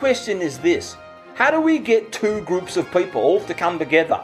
[0.00, 0.96] Question is this
[1.34, 4.22] How do we get two groups of people to come together?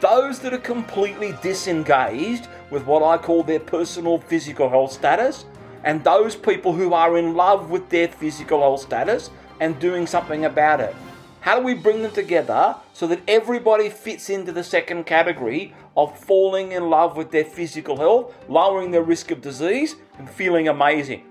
[0.00, 5.46] Those that are completely disengaged with what I call their personal physical health status,
[5.82, 10.44] and those people who are in love with their physical health status and doing something
[10.44, 10.94] about it.
[11.40, 16.18] How do we bring them together so that everybody fits into the second category of
[16.18, 21.24] falling in love with their physical health, lowering their risk of disease, and feeling amazing?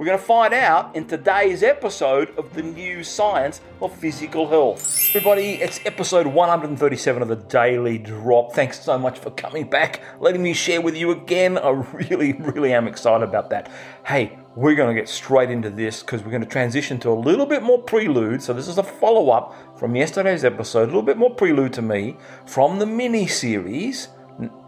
[0.00, 5.10] We're going to find out in today's episode of the new science of physical health.
[5.10, 8.54] Everybody, it's episode 137 of the Daily Drop.
[8.54, 11.58] Thanks so much for coming back, letting me share with you again.
[11.58, 13.70] I really, really am excited about that.
[14.06, 17.12] Hey, we're going to get straight into this because we're going to transition to a
[17.12, 18.42] little bit more prelude.
[18.42, 21.82] So, this is a follow up from yesterday's episode, a little bit more prelude to
[21.82, 24.08] me from the mini series,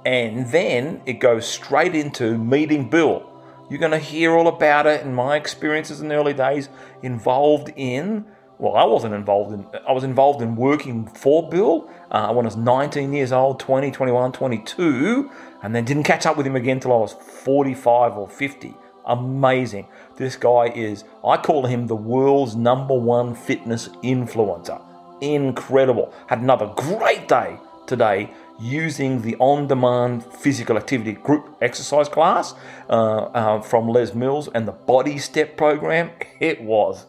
[0.05, 3.32] and then it goes straight into meeting Bill.
[3.73, 6.69] You're going to hear all about it and my experiences in the early days
[7.03, 8.27] involved in.
[8.59, 9.67] Well, I wasn't involved in.
[9.89, 13.91] I was involved in working for Bill uh, when I was 19 years old, 20,
[13.91, 15.31] 21, 22,
[15.63, 18.75] and then didn't catch up with him again until I was 45 or 50.
[19.07, 19.89] Amazing.
[20.19, 24.83] This guy is, I call him the world's number one fitness influencer.
[25.23, 26.13] Incredible.
[26.27, 32.55] Had another great day today using the on demand physical activity group exercise class
[32.89, 36.11] uh, uh, from Les Mills and the Body Step program.
[36.41, 37.07] It was,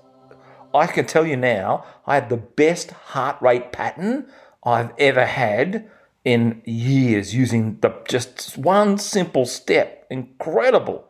[0.73, 4.27] I can tell you now, I had the best heart rate pattern
[4.63, 5.89] I've ever had
[6.25, 10.05] in years using the just one simple step.
[10.09, 11.05] Incredible.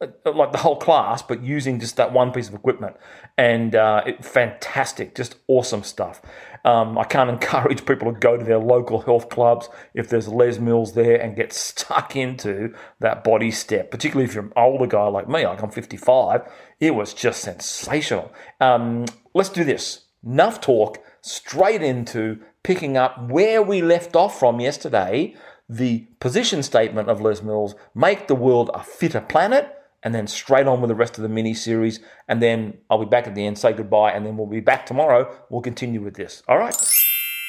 [0.00, 2.96] Uh, like the whole class, but using just that one piece of equipment.
[3.38, 6.20] And uh, it, fantastic, just awesome stuff.
[6.64, 10.58] Um, I can't encourage people to go to their local health clubs if there's Les
[10.58, 15.06] Mills there and get stuck into that body step, particularly if you're an older guy
[15.06, 16.42] like me, like I'm 55.
[16.80, 18.32] It was just sensational.
[18.60, 20.06] Um, let's do this.
[20.26, 25.36] Enough talk, straight into picking up where we left off from yesterday.
[25.68, 29.70] The position statement of Les Mills make the world a fitter planet
[30.04, 31.98] and then straight on with the rest of the mini series.
[32.28, 34.86] And then I'll be back at the end, say goodbye, and then we'll be back
[34.86, 35.34] tomorrow.
[35.50, 36.42] We'll continue with this.
[36.46, 36.76] All right.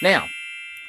[0.01, 0.25] Now,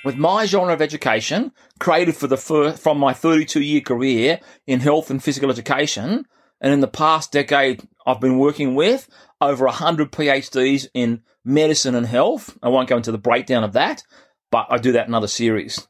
[0.05, 4.81] with my genre of education, created for the first, from my 32 year career in
[4.81, 6.25] health and physical education,
[6.61, 9.09] and in the past decade, I've been working with
[9.41, 12.57] over 100 PhDs in medicine and health.
[12.63, 14.05] I won't go into the breakdown of that,
[14.51, 15.87] but I do that in other series.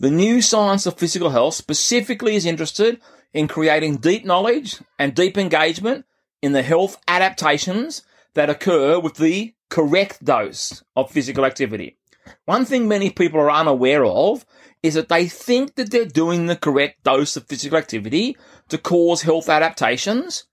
[0.00, 3.00] The new science of physical health specifically is interested
[3.32, 6.04] in creating deep knowledge and deep engagement
[6.42, 8.02] in the health adaptations
[8.34, 11.96] that occur with the correct dose of physical activity.
[12.44, 14.44] One thing many people are unaware of
[14.82, 18.36] is that they think that they're doing the correct dose of physical activity
[18.68, 20.44] to cause health adaptations,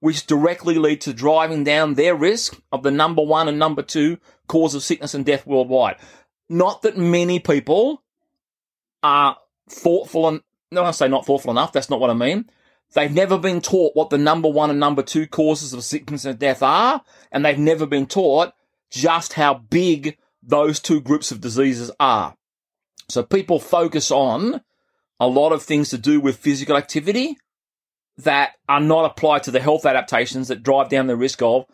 [0.00, 4.18] which directly lead to driving down their risk of the number one and number two
[4.46, 5.96] cause of sickness and death worldwide.
[6.48, 8.02] Not that many people
[9.02, 10.40] are thoughtful and
[10.74, 11.72] no, I say not thoughtful enough.
[11.72, 12.50] That's not what I mean.
[12.94, 16.38] They've never been taught what the number one and number two causes of sickness and
[16.38, 17.02] death are,
[17.32, 18.52] and they've never been taught
[18.90, 22.36] just how big those two groups of diseases are.
[23.08, 24.60] So people focus on
[25.18, 27.36] a lot of things to do with physical activity
[28.18, 31.66] that are not applied to the health adaptations that drive down the risk of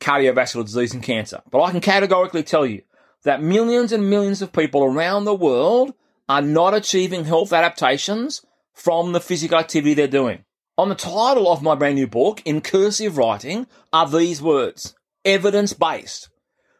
[0.00, 1.42] cardiovascular disease and cancer.
[1.50, 2.82] But I can categorically tell you
[3.24, 5.94] that millions and millions of people around the world
[6.28, 10.44] are not achieving health adaptations from the physical activity they're doing.
[10.78, 14.94] On the title of my brand new book, in cursive writing, are these words
[15.24, 16.30] evidence based.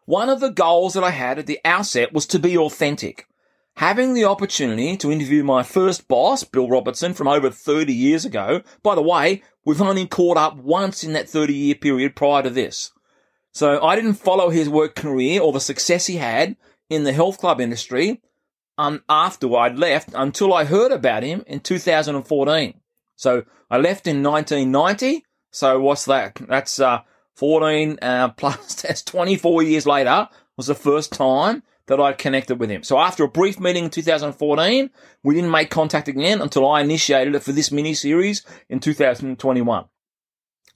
[0.06, 3.26] One of the goals that I had at the outset was to be authentic.
[3.76, 8.62] Having the opportunity to interview my first boss, Bill Robertson, from over 30 years ago.
[8.82, 12.50] By the way, we've only caught up once in that 30 year period prior to
[12.50, 12.92] this.
[13.53, 16.56] So I didn't follow his work career or the success he had
[16.91, 18.20] in the health club industry
[18.82, 22.75] um, after I'd left until I heard about him in 2014.
[23.15, 25.25] So I left in 1990.
[25.53, 26.34] So what's that?
[26.48, 27.03] That's uh,
[27.37, 32.71] 14 uh, plus that's 24 years later was the first time that I connected with
[32.71, 32.83] him.
[32.83, 34.91] So after a brief meeting in 2014,
[35.22, 39.84] we didn't make contact again until I initiated it for this mini series in 2021.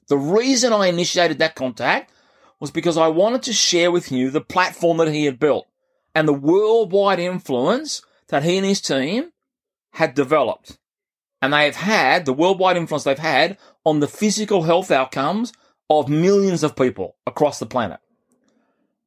[0.08, 2.12] The reason I initiated that contact
[2.60, 5.66] was because I wanted to share with you the platform that he had built
[6.16, 9.32] and the worldwide influence that he and his team
[9.90, 10.78] had developed.
[11.42, 15.52] And they have had the worldwide influence they've had on the physical health outcomes
[15.90, 18.00] of millions of people across the planet.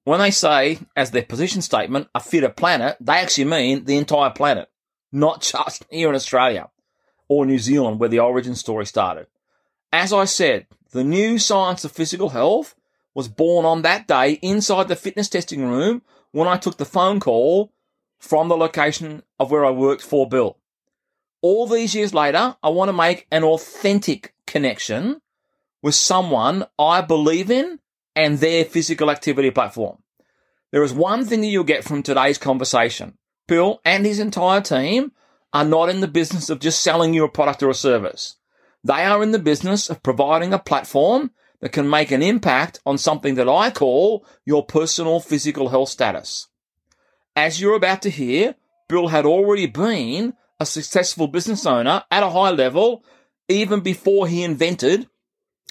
[0.04, 4.30] When they say, as their position statement, a fitter planet, they actually mean the entire
[4.30, 4.70] planet,
[5.12, 6.70] not just here in Australia
[7.28, 9.26] or New Zealand, where the origin story started.
[9.92, 12.76] As I said, the new science of physical health
[13.16, 17.20] was born on that day inside the fitness testing room when I took the phone
[17.20, 17.72] call
[18.20, 20.58] from the location of where I worked for Bill.
[21.42, 25.22] All these years later, I want to make an authentic connection
[25.82, 27.80] with someone I believe in
[28.16, 30.00] and their physical activity platform.
[30.72, 33.18] There is one thing that you'll get from today's conversation.
[33.48, 35.14] Bill and his entire team
[35.54, 38.36] are not in the business of just selling you a product or a service.
[38.84, 41.32] They are in the business of providing a platform
[41.62, 46.48] that can make an impact on something that I call your personal physical health status.
[47.36, 48.56] As you're about to hear,
[48.88, 53.04] Bill had already been a successful business owner at a high level
[53.48, 55.08] even before he invented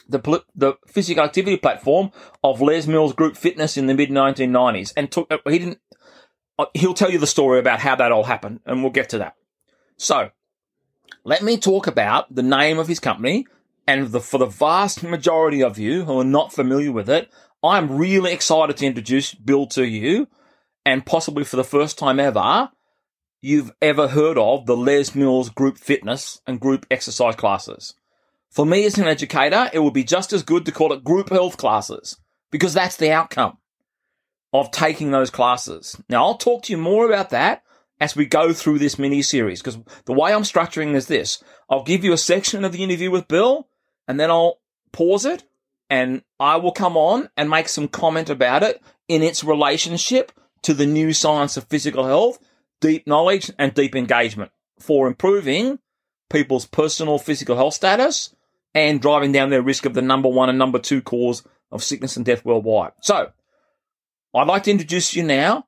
[0.08, 2.10] the, the physical activity platform
[2.42, 5.78] of Les Mills Group Fitness in the mid 1990s and took, he didn't,
[6.58, 9.18] uh, he'll tell you the story about how that all happened and we'll get to
[9.18, 9.34] that.
[9.96, 10.30] So
[11.24, 13.46] let me talk about the name of his company
[13.88, 17.30] and the, for the vast majority of you who are not familiar with it,
[17.62, 20.28] I'm really excited to introduce Bill to you
[20.84, 22.70] and possibly for the first time ever,
[23.40, 27.94] you've ever heard of the Les Mills group fitness and group exercise classes.
[28.50, 31.30] For me as an educator, it would be just as good to call it group
[31.30, 32.18] health classes
[32.50, 33.56] because that's the outcome
[34.52, 35.96] of taking those classes.
[36.10, 37.62] Now, I'll talk to you more about that
[37.98, 41.42] as we go through this mini series because the way I'm structuring is this.
[41.70, 43.66] I'll give you a section of the interview with Bill
[44.08, 44.60] and then I'll
[44.90, 45.44] pause it
[45.90, 50.32] and I will come on and make some comment about it in its relationship
[50.62, 52.38] to the new science of physical health,
[52.80, 54.50] deep knowledge and deep engagement
[54.80, 55.78] for improving
[56.30, 58.34] people's personal physical health status
[58.74, 62.16] and driving down their risk of the number one and number two cause of sickness
[62.16, 62.92] and death worldwide.
[63.02, 63.30] So,
[64.34, 65.66] I'd like to introduce you now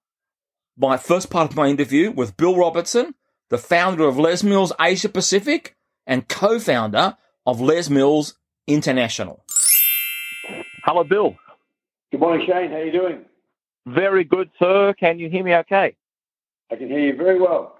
[0.76, 3.14] my first part of my interview with Bill Robertson,
[3.48, 5.76] the founder of Les Mills Asia Pacific
[6.06, 7.16] and co-founder
[7.46, 8.34] of Les Mills
[8.66, 9.44] International.
[10.84, 11.36] Hello, Bill.
[12.10, 12.70] Good morning, Shane.
[12.70, 13.24] How are you doing?
[13.86, 14.94] Very good, sir.
[14.98, 15.96] Can you hear me okay?
[16.70, 17.78] I can hear you very well.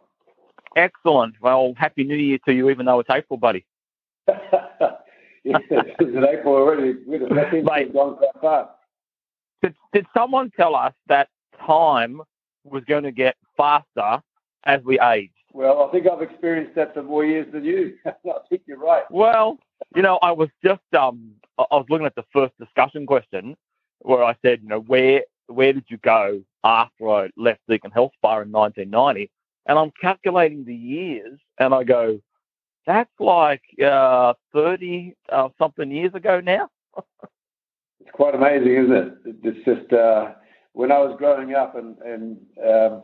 [0.77, 1.35] Excellent.
[1.41, 3.67] Well, Happy New Year to you, even though it's April, buddy.
[4.29, 4.43] yes,
[5.45, 6.95] it's April already.
[7.07, 8.71] Mate, gone quite fast.
[9.63, 11.29] Did, did someone tell us that
[11.67, 12.23] time
[12.65, 14.23] was going to get faster
[14.65, 15.33] as we age?
[15.53, 17.95] Well, I think I've experienced that for more years than you.
[18.07, 18.13] I
[18.49, 19.05] think you're right.
[19.11, 19.59] Well,
[19.95, 23.57] you know, I was just um, I was looking at the first discussion question
[24.01, 28.13] where I said, you know, where where did you go after I left Deakin Health
[28.17, 29.31] Spa in 1990?
[29.67, 32.21] And I'm calculating the years, and I go,
[32.87, 36.69] that's like uh, 30 uh, something years ago now.
[38.01, 39.13] it's quite amazing, isn't it?
[39.45, 40.33] It's just uh,
[40.73, 43.03] when I was growing up, and, and um,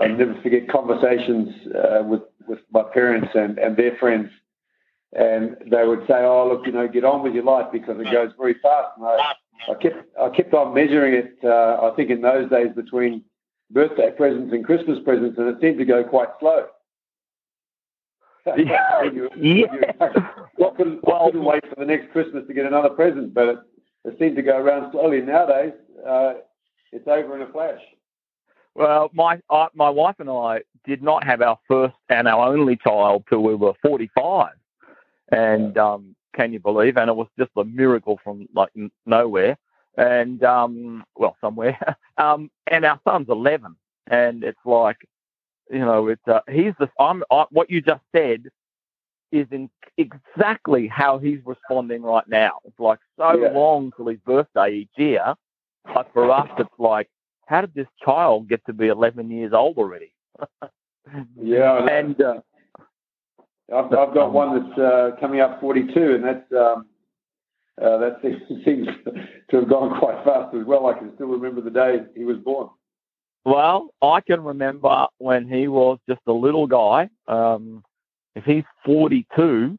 [0.00, 4.30] I'll never forget conversations uh, with with my parents and, and their friends,
[5.12, 8.10] and they would say, "Oh, look, you know, get on with your life because it
[8.10, 9.34] goes very fast." And I,
[9.70, 11.38] I kept I kept on measuring it.
[11.44, 13.22] Uh, I think in those days between
[13.70, 16.66] birthday presents and Christmas presents, and it seemed to go quite slow.
[18.56, 19.02] yeah.
[19.02, 19.90] you, yeah.
[20.58, 23.58] Well, couldn't, well, couldn't wait for the next Christmas to get another present, but it,
[24.04, 25.22] it seemed to go around slowly.
[25.22, 25.72] Nowadays,
[26.06, 26.34] uh,
[26.92, 27.80] it's over in a flash.
[28.80, 29.38] Well, my
[29.74, 33.54] my wife and I did not have our first and our only child till we
[33.54, 34.54] were 45,
[35.30, 36.96] and um, can you believe?
[36.96, 38.70] And it was just a miracle from like
[39.04, 39.58] nowhere,
[39.98, 41.78] and um, well, somewhere.
[42.16, 45.06] um, and our son's 11, and it's like,
[45.70, 48.46] you know, it's uh, he's the I'm I, what you just said
[49.30, 49.68] is in
[49.98, 52.60] exactly how he's responding right now.
[52.64, 53.50] It's like so yeah.
[53.50, 55.34] long till his birthday each year,
[55.84, 57.10] but for us, it's like,
[57.50, 60.12] how did this child get to be 11 years old already?
[61.42, 62.34] yeah, and uh,
[63.74, 66.86] I've, I've got one that's uh, coming up 42, and that's um,
[67.82, 68.18] uh, that
[68.64, 68.86] seems
[69.50, 70.86] to have gone quite fast as well.
[70.86, 72.68] I can still remember the day he was born.
[73.44, 77.08] Well, I can remember when he was just a little guy.
[77.26, 77.82] Um,
[78.36, 79.76] if he's 42,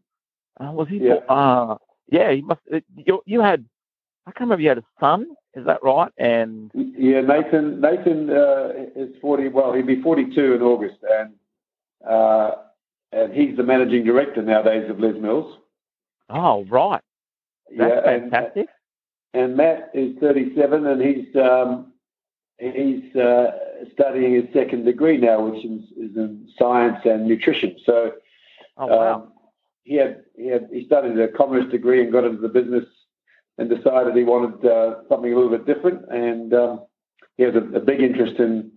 [0.60, 0.98] uh, was he?
[0.98, 1.14] Yeah.
[1.30, 1.78] Uh,
[2.12, 2.60] yeah, he must.
[2.98, 3.66] You, you had.
[4.28, 4.62] I can't remember.
[4.62, 5.28] You had a son.
[5.54, 6.12] Is that right?
[6.18, 7.82] And yeah, Nathan.
[7.82, 9.50] Nathan uh, is 40.
[9.50, 11.34] Well, he'll be 42 in August, and
[12.10, 12.52] uh,
[13.12, 15.58] and he's the managing director nowadays of Les Mills.
[16.30, 17.02] Oh, right.
[17.78, 18.68] That's yeah, fantastic.
[19.34, 21.94] And, and, Matt is 37, and he's um,
[22.58, 23.52] he's uh,
[23.94, 27.76] studying his second degree now, which is, is in science and nutrition.
[27.86, 28.14] So,
[28.78, 29.16] oh, wow.
[29.16, 29.34] Um,
[29.84, 32.86] he had he had he studied a commerce degree and got into the business
[33.62, 36.04] and decided he wanted uh, something a little bit different.
[36.10, 36.86] And um,
[37.38, 38.72] he has a, a, big interest in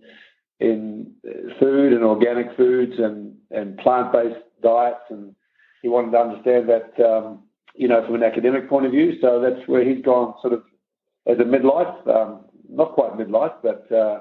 [0.59, 1.11] in
[1.59, 5.35] food and organic foods and and plant based diets, and
[5.81, 9.19] he wanted to understand that um, you know from an academic point of view.
[9.21, 10.63] So that's where he's gone sort of
[11.25, 12.07] as a midlife.
[12.07, 14.19] Um, not quite midlife, but uh,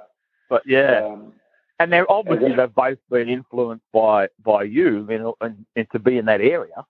[0.48, 1.04] but yeah.
[1.04, 1.34] Um,
[1.78, 5.98] and they're obviously they've both been influenced by by you, you know, and, and to
[5.98, 6.86] be in that area.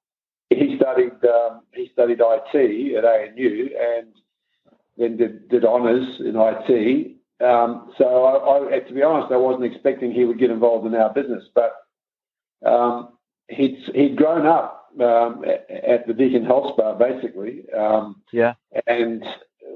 [0.50, 4.12] He studied um, he studied IT at ANU and
[4.96, 7.16] then did, did honours in IT.
[7.44, 10.94] Um, so I, I, to be honest, I wasn't expecting he would get involved in
[10.94, 11.74] our business, but
[12.64, 13.10] um,
[13.48, 17.64] he'd he'd grown up um, at, at, the Deakin Health Spa, basically.
[17.76, 18.54] Um, yeah.
[18.86, 19.24] And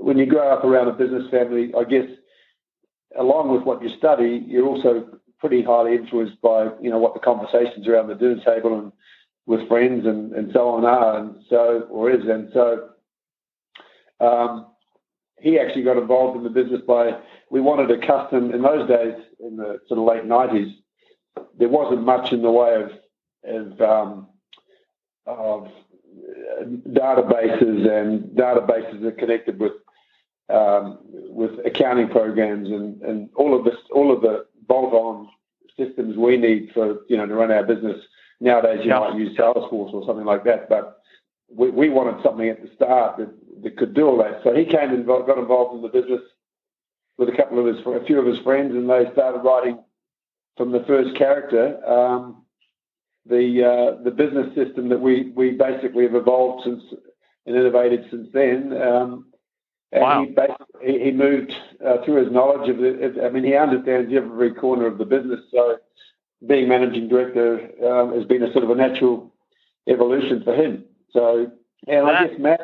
[0.01, 2.07] when you grow up around a business family, I guess
[3.19, 5.09] along with what you study, you're also
[5.41, 8.93] pretty highly influenced by you know what the conversations around the dinner table and
[9.49, 12.90] with friends and, and so on are, and so or is, and so
[14.21, 14.67] um,
[15.40, 17.19] he actually got involved in the business by
[17.50, 20.76] we wanted a custom in those days in the sort of late nineties.
[21.59, 22.90] There wasn't much in the way of
[23.45, 24.28] of, um,
[25.25, 25.69] of
[26.87, 29.73] databases and databases that connected with
[30.50, 35.28] um, with accounting programs and, and all of this, all of the bolt-on
[35.78, 37.97] systems we need for you know to run our business.
[38.40, 39.00] Nowadays, you yeah.
[39.00, 41.02] might use Salesforce or something like that, but
[41.52, 43.30] we, we wanted something at the start that,
[43.62, 44.40] that could do all that.
[44.45, 46.23] So he came and got involved in the business
[47.16, 49.83] with a couple of his, a few of his friends, and they started writing
[50.57, 52.45] from the first character um,
[53.28, 56.83] the uh, the business system that we we basically have evolved since
[57.47, 58.73] and innovated since then.
[58.80, 59.26] Um,
[59.90, 60.26] and wow.
[60.83, 61.52] he, he moved
[61.85, 63.25] uh, through his knowledge of it.
[63.25, 65.40] I mean, he understands every corner of the business.
[65.50, 65.78] So,
[66.47, 69.33] being managing director um, has been a sort of a natural
[69.88, 70.85] evolution for him.
[71.11, 71.50] So,
[71.87, 72.61] and I guess Matt,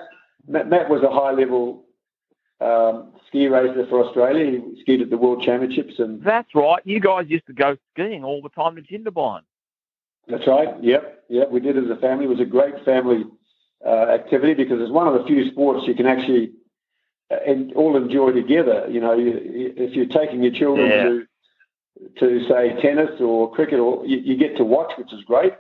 [0.47, 1.85] Matt, Matt was a high level
[2.61, 4.61] um, ski racer for Australia.
[4.61, 6.83] He skied at the World Championships, and that's right.
[6.85, 9.43] You guys used to go skiing all the time to Jindabyne.
[10.29, 10.83] That's right.
[10.83, 11.51] Yep, yep.
[11.51, 12.27] We did as a family.
[12.27, 13.25] It was a great family
[13.85, 16.53] uh, activity because it's one of the few sports you can actually
[17.31, 18.87] and all enjoy together.
[18.89, 21.03] You know, if you're taking your children yeah.
[21.05, 21.27] to
[22.19, 25.53] to say tennis or cricket, or you, you, get to watch, which is great,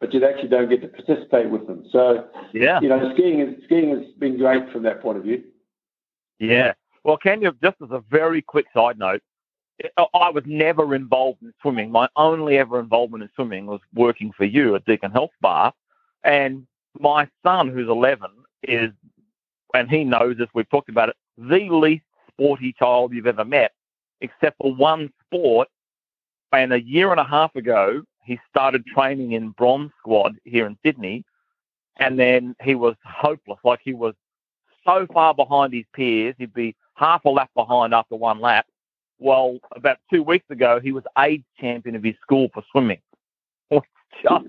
[0.00, 1.84] but you actually don't get to participate with them.
[1.92, 5.44] So, yeah, you know, skiing is skiing has been great from that point of view.
[6.38, 6.74] Yeah.
[7.04, 9.22] Well, can you just as a very quick side note?
[9.98, 11.90] I was never involved in swimming.
[11.90, 15.70] My only ever involvement in swimming was working for you at Deakin Health Spa,
[16.24, 16.66] And
[16.98, 18.30] my son, who's 11,
[18.62, 18.90] is
[19.74, 23.72] and he knows this, we've talked about it, the least sporty child you've ever met,
[24.20, 25.68] except for one sport.
[26.52, 30.76] And a year and a half ago, he started training in bronze squad here in
[30.84, 31.24] Sydney.
[31.98, 33.58] And then he was hopeless.
[33.64, 34.14] Like he was
[34.84, 38.66] so far behind his peers, he'd be half a lap behind after one lap.
[39.18, 43.00] Well, about two weeks ago, he was AIDS champion of his school for swimming.
[43.72, 44.46] just,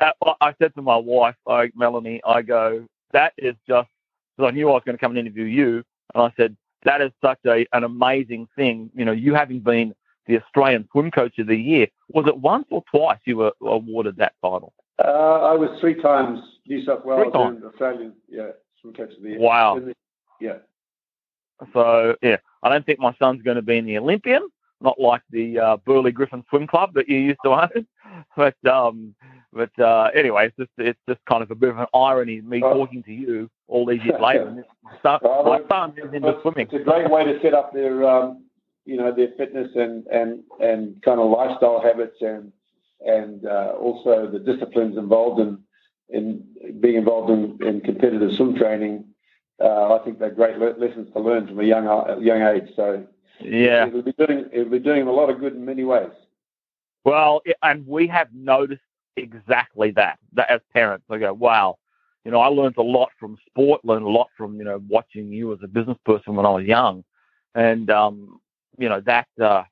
[0.00, 0.10] uh,
[0.40, 3.88] I said to my wife, like Melanie, I go, that is just
[4.36, 5.84] because I knew I was going to come and interview you.
[6.14, 8.90] And I said, that is such a, an amazing thing.
[8.94, 9.94] You know, you having been
[10.28, 14.16] the Australian Swim Coach of the Year, was it once or twice you were awarded
[14.18, 14.72] that title?
[15.02, 19.30] Uh, I was three times New South Wales and Australian, yeah, Swim Coach of the
[19.30, 19.40] Year.
[19.40, 19.80] Wow.
[19.80, 19.94] The,
[20.40, 20.58] yeah.
[21.72, 24.48] So, yeah, I don't think my son's going to be in the Olympian,
[24.80, 27.86] not like the uh, Burley Griffin Swim Club that you used to own.
[28.36, 29.14] But um,
[29.52, 32.60] but uh, anyway, it's just it's just kind of a bit of an irony me
[32.62, 32.72] oh.
[32.72, 34.64] talking to you all these years later.
[35.04, 36.68] My son is into swimming.
[36.70, 38.47] It's a great way to set up their um,
[38.88, 42.52] you know their fitness and and and kind of lifestyle habits and
[43.00, 45.58] and uh, also the disciplines involved in
[46.10, 46.44] in
[46.80, 49.04] being involved in, in competitive swim training.
[49.60, 52.70] Uh, I think they're great le- lessons to learn from a young uh, young age.
[52.76, 53.06] So
[53.40, 56.10] yeah, it'll be doing it'll be doing a lot of good in many ways.
[57.04, 58.82] Well, and we have noticed
[59.16, 61.06] exactly that, that as parents.
[61.10, 61.78] I go, wow,
[62.24, 65.32] you know, I learned a lot from sport, learned a lot from, you know, watching
[65.32, 67.04] you as a business person when I was young.
[67.54, 68.40] And, um,
[68.76, 69.64] you know, that, uh,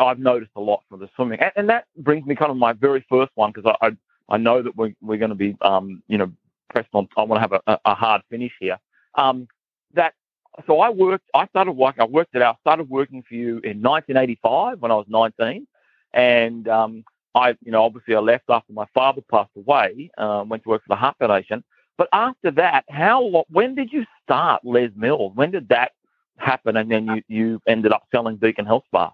[0.00, 1.40] I've noticed a lot from the swimming.
[1.40, 3.96] And, and, that brings me kind of my very first one because I, I,
[4.28, 6.32] I, know that we're, we're going to be, um, you know,
[6.70, 8.78] pressed on, I want to have a, a hard finish here.
[9.14, 9.46] Um,
[9.94, 10.14] that,
[10.66, 13.80] so I worked, I started working, I worked it out, started working for you in
[13.82, 15.66] 1985 when I was 19.
[16.12, 20.62] And, um, I, you know, obviously I left after my father passed away, um, went
[20.62, 21.62] to work for the Heart Foundation.
[21.98, 25.32] But after that, how, when did you start Les Mills?
[25.34, 25.92] When did that
[26.38, 26.76] happen?
[26.76, 29.12] And then you, you ended up selling Deakin Health Spa?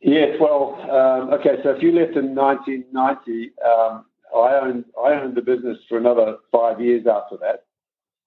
[0.00, 1.56] Yes, well, um, okay.
[1.62, 4.04] So if you left in 1990, um,
[4.34, 7.64] I owned I owned the business for another five years after that.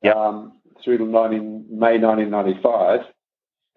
[0.03, 0.15] Yep.
[0.15, 2.99] Um, through to 19, May 1995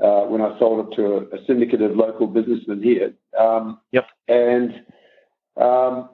[0.02, 3.12] uh, when I sold it to a, a syndicate of local businessmen here.
[3.38, 4.06] Um, yep.
[4.28, 4.82] And
[5.56, 6.10] um,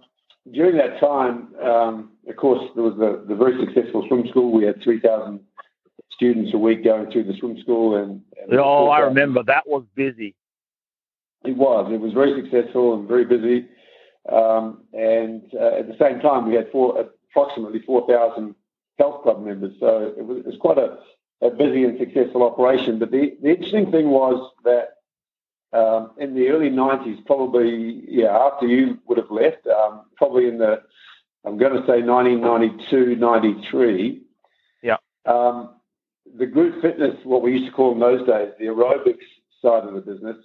[0.52, 4.52] during that time, um, of course, there was the, the very successful swim school.
[4.52, 5.40] We had 3,000
[6.14, 7.97] students a week going through the swim school.
[7.97, 10.35] And, and oh, I remember that was busy.
[11.44, 11.92] It was.
[11.92, 13.68] It was very successful and very busy.
[14.33, 16.99] Um, and uh, at the same time, we had four,
[17.30, 18.54] approximately 4,000
[18.99, 19.75] health club members.
[19.80, 20.99] So it was, it was quite a,
[21.42, 22.99] a, busy and successful operation.
[22.99, 24.94] But the, the interesting thing was that
[25.76, 30.59] um, in the early 90s, probably, yeah, after you would have left, um, probably in
[30.59, 30.80] the,
[31.44, 34.23] I'm going to say 1992, 93.
[34.83, 34.97] Yeah.
[35.26, 35.74] Um,
[36.37, 39.19] the group fitness, what we used to call in those days, the aerobics
[39.62, 40.37] side of the business,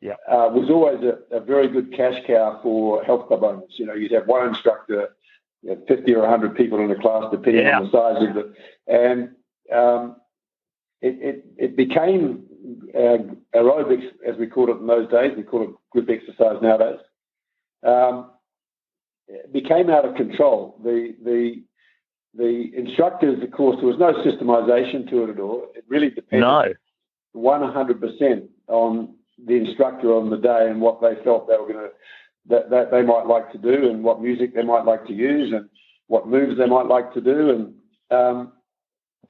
[0.00, 0.14] yeah.
[0.28, 3.72] Uh, was always a, a, very good cash cow for health club owners.
[3.76, 5.16] You know, you'd have one instructor,
[5.62, 7.78] you know, 50 or 100 people in a class, depending yeah.
[7.78, 8.54] on the size of the.
[8.86, 9.30] And
[9.74, 10.16] um,
[11.00, 12.44] it, it, it, became
[12.94, 15.32] uh, aerobics, as we called it in those days.
[15.38, 17.00] We call it group exercise nowadays.
[17.82, 18.32] Um,
[19.52, 20.78] became out of control.
[20.84, 21.62] The, the,
[22.36, 25.68] the instructors, of course, there was no systemization to it at all.
[25.74, 26.72] It really depended no.
[27.36, 29.14] 100% on
[29.44, 31.90] the instructor on the day and what they felt they were going to
[32.46, 35.52] that, that they might like to do and what music they might like to use
[35.52, 35.68] and
[36.06, 37.74] what moves they might like to do and
[38.10, 38.52] um,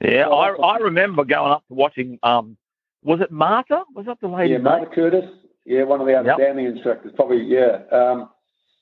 [0.02, 2.56] yeah I, I remember going up to watching um,
[3.02, 3.84] was it Martha?
[3.94, 5.24] was that the lady yeah Marta Curtis
[5.64, 6.74] yeah one of the outstanding yep.
[6.74, 8.30] instructors probably yeah um,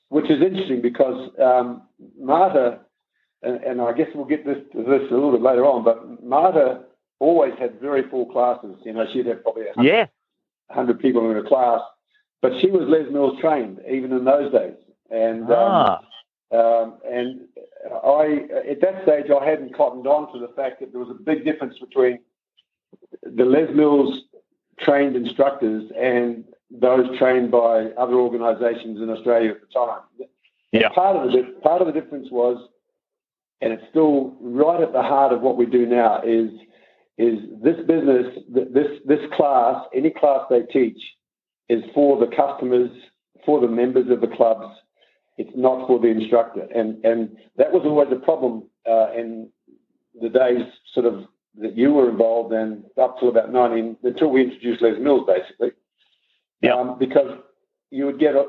[0.09, 1.83] which is interesting because um,
[2.19, 2.79] Marta
[3.43, 6.83] and, and, I guess we'll get this this a little bit later on but Marta
[7.19, 10.07] always had very full classes you know she'd have probably yeah
[10.67, 11.81] 100 people in a class.
[12.41, 14.75] But she was Les Mills trained even in those days,
[15.09, 15.99] and um, ah.
[16.51, 17.41] um, and
[18.03, 21.21] I at that stage I hadn't cottoned on to the fact that there was a
[21.21, 22.19] big difference between
[23.21, 24.23] the Les Mills
[24.79, 30.01] trained instructors and those trained by other organisations in Australia at the time.
[30.73, 30.89] Yeah.
[30.89, 32.57] Part of the part of the difference was,
[33.63, 36.49] and it's still right at the heart of what we do now is
[37.17, 40.99] is this business, this this class, any class they teach,
[41.69, 42.89] is for the customers,
[43.45, 44.75] for the members of the clubs.
[45.37, 49.49] It's not for the instructor, and and that was always a problem uh, in
[50.19, 51.25] the days sort of
[51.59, 55.71] that you were involved in up till about 19 until we introduced Les Mills, basically.
[56.61, 56.73] Yeah.
[56.73, 57.37] Um, because
[57.91, 58.45] you would get a,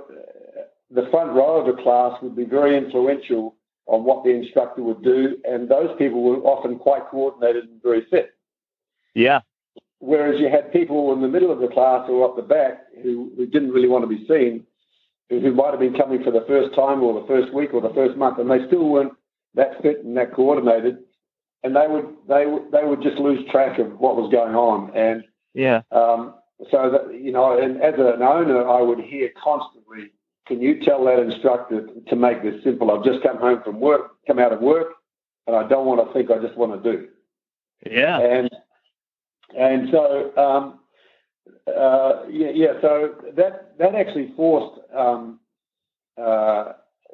[0.91, 5.03] the front row of the class would be very influential on what the instructor would
[5.03, 8.35] do, and those people were often quite coordinated and very fit.
[9.14, 9.40] Yeah.
[9.99, 13.33] Whereas you had people in the middle of the class or up the back who,
[13.37, 14.66] who didn't really want to be seen,
[15.31, 17.81] who, who might have been coming for the first time or the first week or
[17.81, 19.12] the first month, and they still weren't
[19.55, 20.99] that fit and that coordinated,
[21.62, 24.94] and they would they would they would just lose track of what was going on.
[24.97, 26.35] And yeah, um,
[26.70, 30.11] so that you know, and as an owner, I would hear constantly,
[30.47, 32.91] "Can you tell that instructor to make this simple?
[32.91, 34.89] I've just come home from work, come out of work,
[35.47, 36.31] and I don't want to think.
[36.31, 37.09] I just want to do."
[37.87, 38.51] Yeah, and
[39.57, 40.81] and so, um,
[41.67, 45.41] uh, yeah, yeah, so that that actually forced um,
[46.21, 46.73] uh,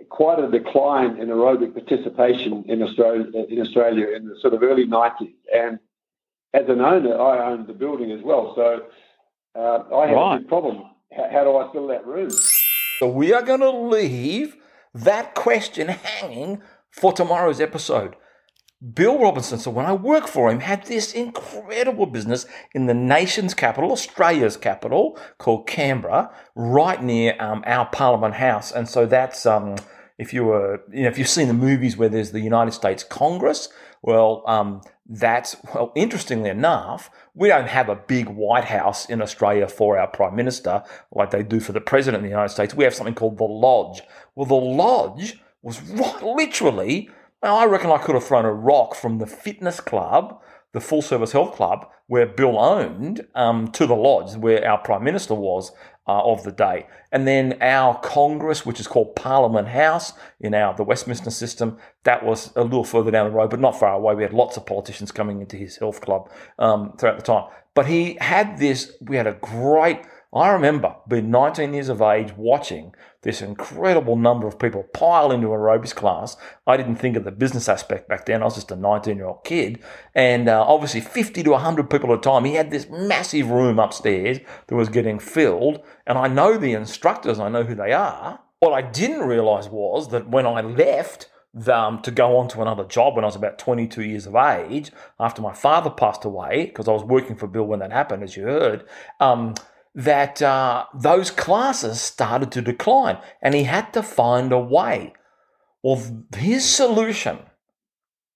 [0.08, 4.86] quite a decline in aerobic participation in Australia in Australia in the sort of early
[4.86, 5.34] '90s.
[5.54, 5.78] And
[6.54, 8.86] as an owner, I owned the building as well, so
[9.54, 10.36] uh, I had right.
[10.36, 10.84] a big problem.
[11.14, 12.30] How, how do I fill that room?
[13.00, 14.56] So we are going to leave
[14.92, 16.60] that question hanging
[16.90, 18.14] for tomorrow's episode.
[18.92, 23.54] Bill Robinson, so when I worked for him, had this incredible business in the nation's
[23.54, 28.70] capital, Australia's capital, called Canberra, right near um, our Parliament House.
[28.70, 29.76] And so that's um,
[30.18, 33.02] if you were, you know, if you've seen the movies where there's the United States
[33.02, 33.70] Congress,
[34.02, 34.82] well, um,
[35.12, 35.92] that's well.
[35.96, 40.84] Interestingly enough, we don't have a big White House in Australia for our Prime Minister
[41.12, 42.74] like they do for the President of the United States.
[42.74, 44.02] We have something called the Lodge.
[44.36, 47.10] Well, the Lodge was right, literally
[47.42, 50.40] I reckon I could have thrown a rock from the fitness club,
[50.72, 55.04] the full service health club, where Bill owned, um, to the lodge where our Prime
[55.04, 55.72] Minister was
[56.10, 56.86] uh, of the day.
[57.12, 62.24] And then our Congress, which is called Parliament House in our the Westminster system, that
[62.24, 64.14] was a little further down the road, but not far away.
[64.14, 67.44] We had lots of politicians coming into his health club um, throughout the time.
[67.74, 70.00] But he had this, we had a great
[70.32, 75.48] I remember being 19 years of age watching this incredible number of people pile into
[75.48, 76.36] a aerobics class.
[76.68, 78.40] I didn't think of the business aspect back then.
[78.40, 79.82] I was just a 19 year old kid.
[80.14, 82.44] And uh, obviously, 50 to 100 people at a time.
[82.44, 84.38] He had this massive room upstairs
[84.68, 85.82] that was getting filled.
[86.06, 88.40] And I know the instructors, I know who they are.
[88.60, 91.28] What I didn't realize was that when I left,
[91.66, 94.92] um, to go on to another job when I was about 22 years of age,
[95.18, 98.36] after my father passed away, because I was working for Bill when that happened, as
[98.36, 98.84] you heard.
[99.18, 99.54] Um,
[99.94, 105.12] that uh, those classes started to decline and he had to find a way.
[105.82, 107.38] Well, his solution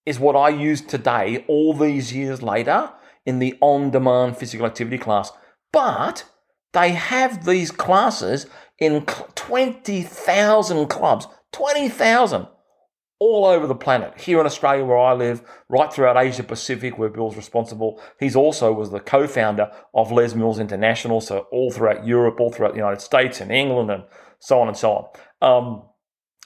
[0.06, 2.90] is what I use today, all these years later,
[3.24, 5.32] in the on demand physical activity class.
[5.72, 6.24] But
[6.72, 8.46] they have these classes
[8.78, 12.46] in 20,000 clubs, 20,000
[13.24, 14.20] all over the planet.
[14.20, 18.00] Here in Australia, where I live, right throughout Asia Pacific, where Bill's responsible.
[18.20, 22.72] He's also was the co-founder of Les Mills International, so all throughout Europe, all throughout
[22.72, 24.04] the United States and England, and
[24.40, 25.04] so on and so on.
[25.48, 25.82] Um,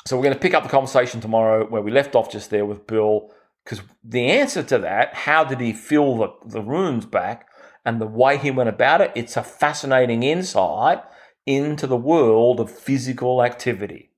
[0.06, 2.64] so we're going to pick up the conversation tomorrow where we left off just there
[2.64, 3.30] with Bill,
[3.64, 7.48] because the answer to that, how did he fill the, the rooms back,
[7.84, 11.00] and the way he went about it, it's a fascinating insight
[11.44, 14.10] into the world of physical activity.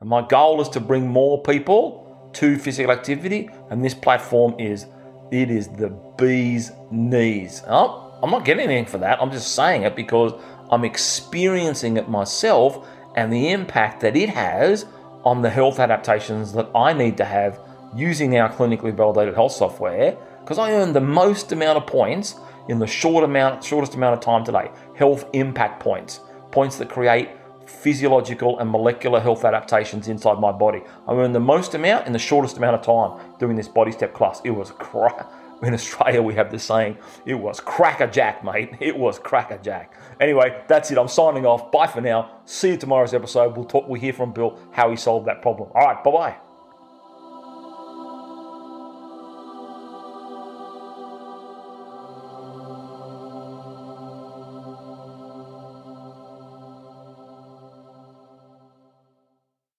[0.00, 2.03] And my goal is to bring more people
[2.34, 4.86] to physical activity, and this platform is
[5.30, 7.62] it is the bee's knees.
[7.66, 9.20] Oh, I'm not getting anything for that.
[9.20, 10.32] I'm just saying it because
[10.70, 14.86] I'm experiencing it myself and the impact that it has
[15.24, 17.60] on the health adaptations that I need to have
[17.94, 22.36] using our clinically validated health software because I earned the most amount of points
[22.68, 24.70] in the short amount, shortest amount of time today.
[24.94, 26.20] Health impact points,
[26.50, 27.28] points that create
[27.66, 30.82] physiological and molecular health adaptations inside my body.
[31.06, 34.14] I earned the most amount in the shortest amount of time doing this body step
[34.14, 34.40] class.
[34.44, 35.26] It was cra-
[35.62, 38.72] in Australia we have this saying, it was cracker jack, mate.
[38.80, 39.94] It was cracker jack.
[40.20, 40.98] Anyway, that's it.
[40.98, 41.72] I'm signing off.
[41.72, 42.40] Bye for now.
[42.44, 43.56] See you tomorrow's episode.
[43.56, 45.70] We'll talk we'll hear from Bill how he solved that problem.
[45.74, 46.53] All right, bye-bye.